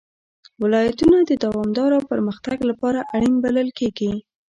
ولایتونه 0.63 1.17
د 1.29 1.31
دوامداره 1.45 1.99
پرمختګ 2.09 2.57
لپاره 2.69 2.99
اړین 3.15 3.35
بلل 3.43 3.69
کېږي. 3.79 4.13